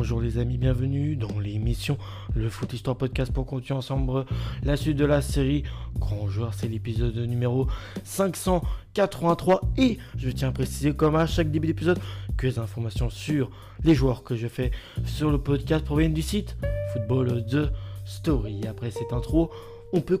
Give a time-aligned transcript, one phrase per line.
[0.00, 1.98] Bonjour les amis, bienvenue dans l'émission
[2.34, 4.24] Le Foot Histoire Podcast pour continuer ensemble
[4.62, 5.62] la suite de la série
[5.98, 6.54] Grand Joueur.
[6.54, 7.66] C'est l'épisode numéro
[8.02, 11.98] 583 et je tiens à préciser comme à chaque début d'épisode
[12.38, 13.50] que les informations sur
[13.84, 14.70] les joueurs que je fais
[15.04, 16.56] sur le podcast proviennent du site
[16.94, 17.70] Football The
[18.06, 18.66] Story.
[18.66, 19.50] Après cette intro,
[19.92, 20.18] on peut,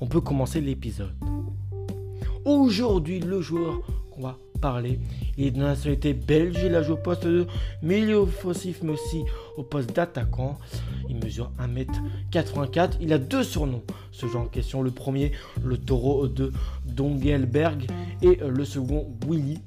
[0.00, 1.16] on peut commencer l'épisode.
[2.44, 3.80] Aujourd'hui, le joueur
[4.12, 4.98] qu'on va parler.
[5.36, 6.58] Il est de nationalité belge.
[6.64, 7.46] Il a joué au poste de
[7.82, 9.22] milieu offensif, mais aussi
[9.56, 10.58] au poste d'attaquant.
[11.08, 12.92] Il mesure 1m84.
[13.00, 13.82] Il a deux surnoms.
[14.12, 14.82] Ce genre en question.
[14.82, 15.32] Le premier,
[15.62, 16.52] le taureau de
[16.84, 17.86] Dongelberg.
[18.22, 19.58] Et le second, Willy.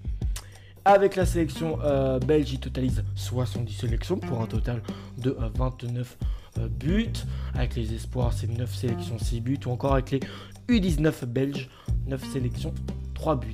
[0.86, 4.82] Avec la sélection euh, belge, il totalise 70 sélections pour un total
[5.18, 6.18] de 29
[6.58, 7.14] euh, euh, buts.
[7.54, 9.60] Avec les espoirs, c'est 9 sélections, 6 buts.
[9.66, 10.20] Ou encore avec les
[10.68, 11.70] U19 belges,
[12.08, 12.74] 9 sélections,
[13.14, 13.54] 3 buts.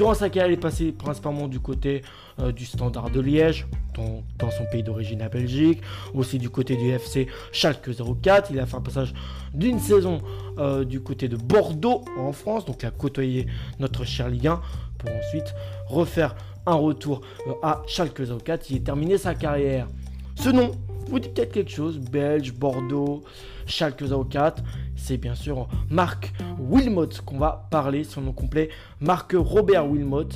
[0.00, 2.00] Durant sa carrière, il est passé principalement du côté
[2.38, 5.82] euh, du Standard de Liège, dans, son pays d'origine à Belgique,
[6.14, 7.90] aussi du côté du FC Schalke
[8.22, 8.50] 04.
[8.50, 9.12] Il a fait un passage
[9.52, 10.22] d'une saison
[10.56, 13.46] euh, du côté de Bordeaux en France, donc il a côtoyé
[13.78, 14.62] notre cher Ligue 1
[14.96, 15.54] pour ensuite
[15.86, 18.70] refaire un retour euh, à Schalke 04.
[18.70, 19.86] Il a terminé sa carrière.
[20.34, 20.72] Ce nom
[21.08, 23.22] vous dit peut-être quelque chose, Belge, Bordeaux,
[23.66, 24.62] Schalke 04
[25.00, 28.68] c'est bien sûr Marc Wilmot qu'on va parler, son nom complet,
[29.00, 30.28] Marc Robert Wilmot,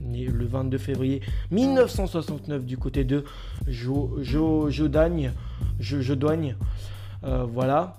[0.00, 3.24] né le 22 février 1969 du côté de
[3.68, 5.32] Jodagne,
[5.80, 6.56] Jodoigne,
[7.24, 7.98] euh, voilà.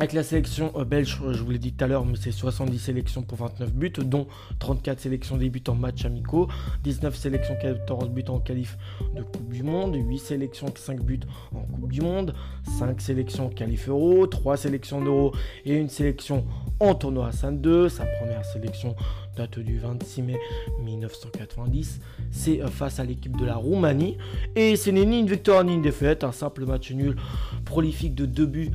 [0.00, 2.78] Avec la sélection euh, belge, je vous l'ai dit tout à l'heure, mais c'est 70
[2.78, 4.28] sélections pour 29 buts, dont
[4.60, 6.46] 34 sélections des buts en match amicaux,
[6.84, 8.78] 19 sélections 14 buts en qualif
[9.16, 11.18] de Coupe du Monde, 8 sélections 5 buts
[11.52, 12.32] en Coupe du Monde,
[12.78, 16.44] 5 sélections en qualif euro, 3 sélections d'euro et une sélection
[16.78, 17.88] en tournoi à 2.
[17.88, 18.94] Sa première sélection
[19.36, 20.38] date du 26 mai
[20.84, 22.00] 1990.
[22.30, 24.16] C'est euh, face à l'équipe de la Roumanie.
[24.54, 27.16] Et ce n'est ni une victoire ni une défaite, un simple match nul
[27.64, 28.70] prolifique de 2 buts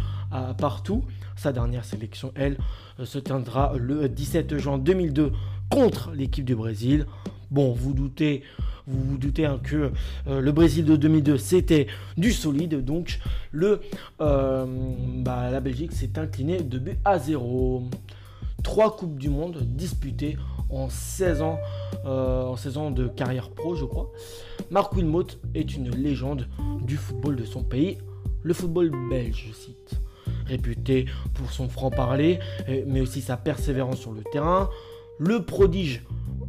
[0.58, 1.04] partout.
[1.36, 2.58] Sa dernière sélection, elle,
[3.00, 5.32] euh, se tiendra le 17 juin 2002
[5.70, 7.06] contre l'équipe du Brésil.
[7.50, 8.44] Bon, vous doutez,
[8.88, 9.92] vous doutez hein, que
[10.28, 13.20] euh, le Brésil de 2002 c'était du solide, donc
[13.52, 13.82] le,
[14.22, 14.66] euh,
[15.18, 17.90] bah, la Belgique s'est inclinée de but à 0.
[18.64, 20.38] Trois coupes du monde disputées
[20.70, 21.60] en 16 ans,
[22.06, 24.10] en 16 ans de carrière pro, je crois.
[24.72, 26.48] Marc Wilmot est une légende
[26.82, 27.98] du football de son pays,
[28.42, 30.03] le football belge, je cite
[30.46, 32.40] réputé pour son franc-parler,
[32.88, 34.70] mais aussi sa persévérance sur le terrain.
[35.20, 36.04] Le prodige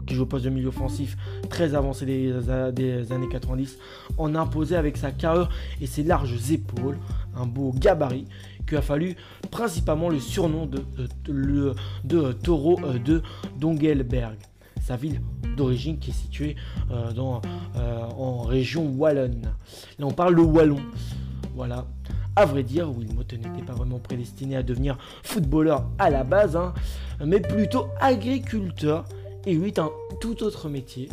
[0.06, 1.16] qui joue au poste de milieu offensif
[1.49, 3.78] très avancé des, années 90,
[4.19, 5.49] en imposé avec sa carrure
[5.81, 6.99] et ses larges épaules,
[7.37, 8.27] un beau gabarit,
[8.66, 9.16] qui a fallu
[9.50, 10.84] principalement le surnom de,
[11.26, 11.75] de,
[12.05, 13.22] de taureau euh, de
[13.59, 14.37] Dongelberg,
[14.81, 15.21] sa ville
[15.56, 16.56] d'origine qui est située
[16.91, 17.43] euh, dans,
[17.76, 19.53] euh, en région wallonne.
[19.99, 20.81] Là on parle de wallon.
[21.55, 21.87] Voilà.
[22.37, 26.75] À vrai dire, Wilmot n'était pas vraiment prédestiné à devenir footballeur à la base, hein,
[27.25, 29.05] mais plutôt agriculteur.
[29.47, 29.91] Et oui, un
[30.21, 31.09] tout autre métier,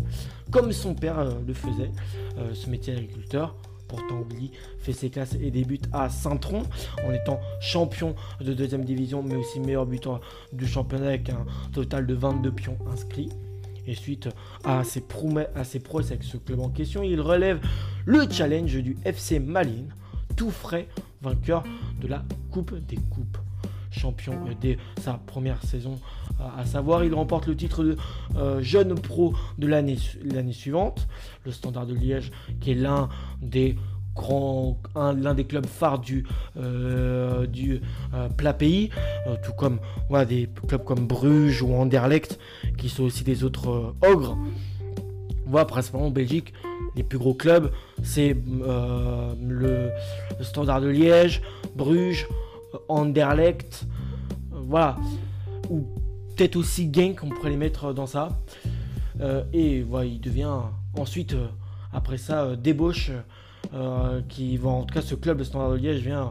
[0.49, 1.91] comme son père euh, le faisait,
[2.37, 3.55] euh, ce métier d'agriculteur.
[3.87, 6.63] Pourtant, Willy fait ses classes et débute à Saint-Tron
[7.05, 10.21] en étant champion de deuxième division, mais aussi meilleur buteur
[10.53, 13.29] du championnat avec un total de 22 pions inscrits.
[13.85, 14.29] Et suite
[14.63, 15.03] à ses,
[15.55, 17.59] à ses prouesses avec ce club en question, il relève
[18.05, 19.89] le challenge du FC Malines
[20.35, 20.87] tout frais
[21.21, 21.63] vainqueur
[22.01, 23.37] de la Coupe des Coupes.
[23.91, 25.99] Champion dès sa première saison,
[26.57, 27.97] à savoir, il remporte le titre de
[28.35, 29.97] euh, jeune pro de l'année
[30.53, 31.07] suivante,
[31.45, 33.09] le Standard de Liège, qui est l'un
[33.41, 33.75] des
[34.15, 36.25] grands, l'un des clubs phares du,
[36.57, 37.81] euh, du
[38.13, 38.89] euh, plat pays,
[39.43, 39.79] tout comme
[40.27, 42.39] des clubs comme Bruges ou Anderlecht,
[42.77, 44.37] qui sont aussi des autres ogres.
[45.45, 46.53] Voilà, principalement en Belgique,
[46.95, 47.71] les plus gros clubs,
[48.03, 49.33] c'est euh,
[50.43, 51.41] Standard de Liège,
[51.75, 52.27] Bruges,
[52.87, 53.85] Anderlecht,
[54.53, 54.97] euh, voilà.
[55.69, 55.85] Ou
[56.35, 58.29] peut-être aussi Genk, on pourrait les mettre dans ça.
[59.21, 60.53] Euh, et voilà, il devient
[60.97, 61.35] ensuite,
[61.93, 63.11] après ça, débauche,
[64.27, 66.27] qui va en tout cas ce club, le Standard de Liège, vient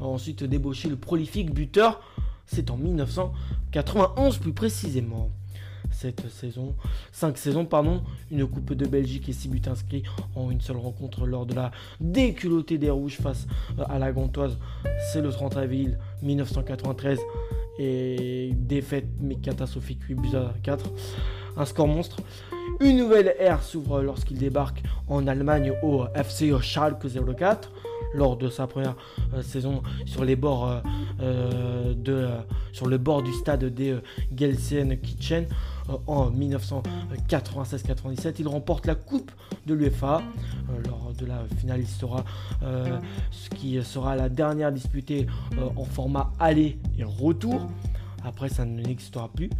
[0.00, 2.00] ensuite débaucher le prolifique buteur.
[2.44, 5.30] C'est en 1991 plus précisément
[5.90, 6.74] cette saison.
[7.12, 8.02] 5 saisons, pardon.
[8.30, 10.02] Une Coupe de Belgique et 6 buts inscrits
[10.34, 11.70] en une seule rencontre lors de la
[12.00, 13.46] déculottée des Rouges face
[13.78, 14.58] euh, à la Gantoise.
[15.12, 17.18] C'est le 30 avril 1993
[17.78, 20.90] et défaite mais catastrophique 8 buts à 4.
[21.56, 22.16] Un score monstre.
[22.80, 27.06] Une nouvelle ère s'ouvre lorsqu'il débarque en Allemagne au FC Schalke
[27.36, 27.70] 04
[28.14, 28.96] lors de sa première
[29.34, 30.82] euh, saison sur les bords
[31.20, 32.28] euh, de
[32.72, 33.96] sur le bord du stade des
[34.36, 35.46] Gelsenkirchen
[36.06, 38.34] en 1996-97.
[38.38, 39.30] Il remporte la Coupe
[39.66, 40.22] de l'UEFA
[40.86, 41.80] lors de la finale.
[41.80, 42.24] Il sera
[43.30, 45.26] ce qui sera la dernière disputée
[45.76, 47.68] en format aller et retour.
[48.24, 49.50] Après, ça n'existera plus.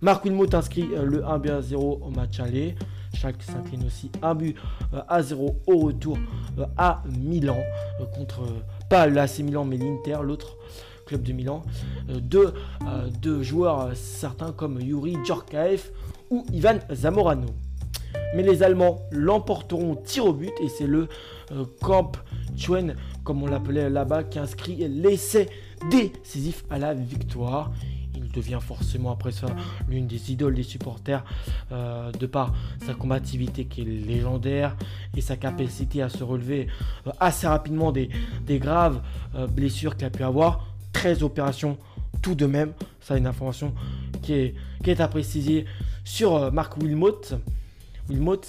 [0.00, 2.76] Marc Wilmot inscrit le 1 0 au match aller.
[3.14, 4.56] Chaque s'incline aussi un but
[4.94, 6.18] euh, à 0 au retour
[6.58, 7.58] euh, à Milan
[8.00, 8.42] euh, contre
[8.88, 10.56] pas l'AC Milan mais l'Inter, l'autre
[11.08, 11.62] club de Milan.
[12.08, 12.52] Deux,
[13.22, 15.90] deux, joueurs certains comme Yuri Djorkaev
[16.30, 17.48] ou Ivan Zamorano.
[18.36, 21.08] Mais les Allemands l'emporteront tir au but et c'est le
[21.80, 22.12] Camp
[22.56, 22.94] Chuen,
[23.24, 25.48] comme on l'appelait là-bas, qui inscrit l'essai
[25.90, 27.70] décisif à la victoire
[28.38, 29.48] devient forcément après ça
[29.88, 31.24] l'une des idoles des supporters
[31.72, 32.54] euh, de par
[32.86, 34.76] sa combativité qui est légendaire
[35.16, 36.68] et sa capacité à se relever
[37.06, 38.10] euh, assez rapidement des,
[38.48, 39.00] graves
[39.34, 40.67] euh, blessures qu'il a pu avoir.
[40.92, 41.78] 13 opérations
[42.22, 43.72] tout de même, ça une information
[44.22, 45.66] qui est, qui à préciser
[46.04, 47.20] sur Marc Wilmot.
[48.08, 48.40] Wilmot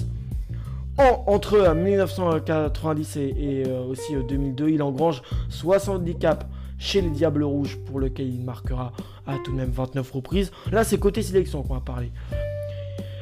[0.98, 6.46] entre 1990 et, et aussi 2002, il engrange 70 caps
[6.80, 8.94] chez les Diables Rouges pour lequel il marquera
[9.28, 10.52] à tout de même 29 reprises.
[10.72, 12.12] Là, c'est côté sélection qu'on va parler.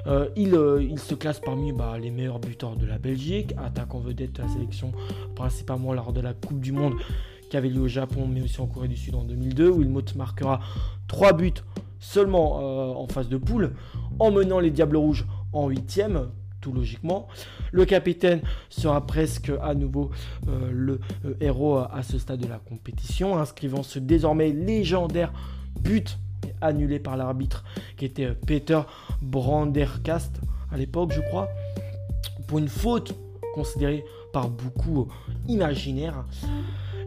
[0.05, 4.33] Euh, euh, il, se classe parmi bah, les meilleurs buteurs de la Belgique, attaquant vedette
[4.33, 4.93] de la sélection
[5.35, 6.93] principalement lors de la Coupe du Monde
[7.49, 10.01] qui avait lieu au Japon mais aussi en Corée du Sud en 2002 où Wilmot
[10.15, 10.59] marquera
[11.07, 11.53] 3 buts
[11.99, 13.73] seulement euh, en phase de poule
[14.19, 16.01] en menant les Diables Rouges en 8
[16.61, 17.27] tout logiquement.
[17.71, 20.11] Le capitaine sera presque à nouveau
[20.47, 25.31] euh, le euh, héros à ce stade de la compétition, inscrivant ce désormais légendaire
[25.79, 26.17] but
[26.61, 27.63] annulé par l'arbitre
[27.97, 28.81] qui était Peter
[29.21, 30.39] Brandercast
[30.71, 31.47] à l'époque, je crois,
[32.47, 33.15] pour une faute
[33.53, 34.03] considérée
[34.33, 35.07] par beaucoup
[35.47, 36.25] imaginaire.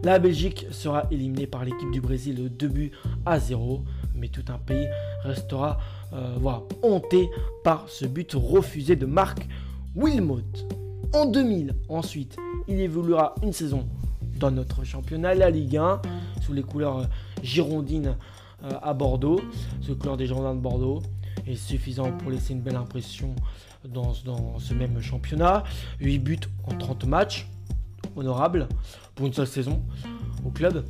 [0.03, 2.91] La Belgique sera éliminée par l'équipe du Brésil de 2 buts
[3.25, 3.83] à 0,
[4.15, 4.87] mais tout un pays
[5.23, 5.79] restera
[6.39, 7.29] voilà, honté
[7.63, 9.47] par ce but refusé de Marc
[9.95, 10.41] Wilmot.
[11.13, 12.37] En 2000, ensuite,
[12.67, 13.85] il évoluera une saison
[14.39, 16.01] dans notre championnat, la Ligue 1,
[16.41, 17.05] sous les couleurs euh,
[17.43, 18.15] girondines
[18.63, 19.41] euh, à Bordeaux,
[19.81, 21.01] sous les couleurs des Girondins de Bordeaux,
[21.45, 23.35] est suffisant pour laisser une belle impression
[23.87, 25.63] dans, dans ce même championnat.
[25.99, 27.47] 8 buts en 30 matchs,
[28.15, 28.67] honorable
[29.15, 29.81] pour une seule saison
[30.45, 30.83] au club.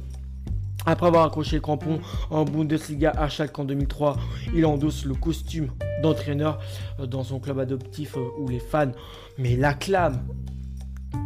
[0.85, 2.00] Après avoir accroché le crampon
[2.31, 4.18] en Bundesliga à Schalke en 2003,
[4.56, 5.68] il endosse le costume
[6.01, 6.59] d'entraîneur
[7.00, 8.91] euh, dans son club adoptif euh, où les fans
[9.38, 10.23] mais l'acclament.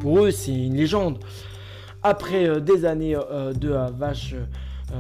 [0.02, 1.20] Pour eux, c'est une légende.
[2.04, 4.36] Après euh, des années de vache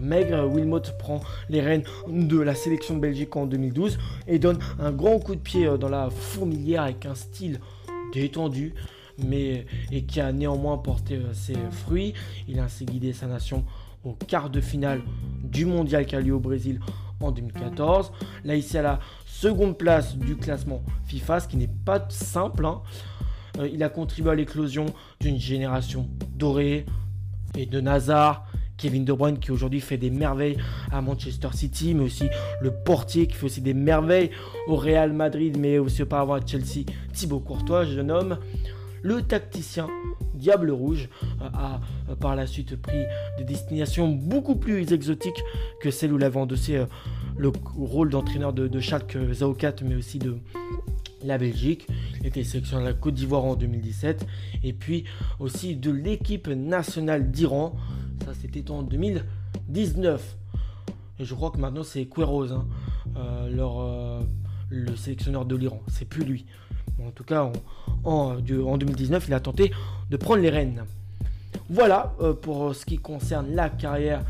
[0.01, 1.19] maigre, Wilmot prend
[1.49, 3.97] les rênes de la sélection de Belgique en 2012
[4.27, 7.59] et donne un grand coup de pied dans la fourmilière avec un style
[8.13, 8.73] détendu,
[9.17, 12.13] mais et qui a néanmoins porté ses fruits.
[12.47, 13.65] Il a ainsi guidé sa nation
[14.03, 15.01] au quart de finale
[15.43, 16.79] du mondial qui a lieu au Brésil
[17.19, 18.11] en 2014.
[18.43, 22.65] Là, ici à la seconde place du classement FIFA, ce qui n'est pas simple.
[22.65, 22.81] Hein.
[23.59, 24.85] Euh, il a contribué à l'éclosion
[25.19, 26.85] d'une génération dorée
[27.57, 28.47] et de Nazar.
[28.77, 30.57] Kevin De Bruyne qui aujourd'hui fait des merveilles
[30.91, 32.25] à Manchester City, mais aussi
[32.61, 34.31] le portier qui fait aussi des merveilles
[34.67, 36.83] au Real Madrid, mais aussi auparavant à Chelsea,
[37.13, 38.37] Thibaut Courtois, jeune homme.
[39.05, 39.87] Le tacticien
[40.33, 41.09] Diable Rouge
[41.39, 41.79] euh, a
[42.09, 43.03] euh, par la suite pris
[43.37, 45.43] des destinations beaucoup plus exotiques
[45.79, 46.85] que celles où l'avait endossé euh,
[47.37, 49.15] le rôle d'entraîneur de, de Schalke
[49.59, 50.37] 04 mais aussi de
[51.23, 51.85] la Belgique.
[52.19, 54.25] Il était sélectionné de la Côte d'Ivoire en 2017
[54.63, 55.03] et puis
[55.37, 57.75] aussi de l'équipe nationale d'Iran.
[58.25, 60.35] Ça c'était en 2019.
[61.19, 62.65] Et je crois que maintenant c'est Queiroz, hein,
[64.71, 65.83] le sélectionneur de l'Iran.
[65.89, 66.45] C'est plus lui.
[67.03, 67.51] En tout cas,
[68.03, 69.71] en, 2019, il a tenté
[70.09, 70.83] de prendre les rênes.
[71.69, 74.21] Voilà euh, pour ce qui concerne la carrière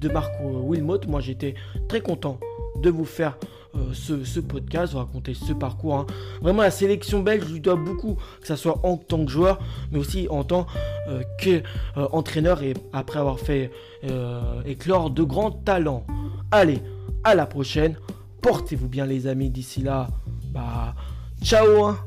[0.00, 1.00] de Marco Wilmot.
[1.08, 1.54] Moi, j'étais
[1.88, 2.38] très content
[2.80, 3.38] de vous faire
[3.74, 5.96] euh, ce, podcast, vous raconter ce parcours.
[5.96, 6.06] Hein.
[6.40, 9.58] Vraiment, la sélection belge, je lui dois beaucoup, que ce soit en tant que joueur,
[9.90, 10.66] mais aussi en tant
[11.08, 13.70] euh, qu'entraîneur et après avoir fait
[14.64, 16.06] éclore de grands talents.
[16.52, 16.80] Allez,
[17.24, 17.96] à la prochaine.
[18.40, 19.50] Portez-vous bien, les amis.
[19.50, 20.06] D'ici là,
[20.52, 20.94] bah,
[21.42, 21.98] Ciao.